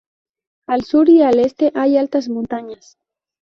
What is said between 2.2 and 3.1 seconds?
montañas.